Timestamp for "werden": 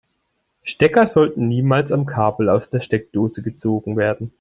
3.97-4.29